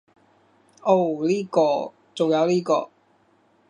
[0.81, 2.89] 噢呢個，仲有呢個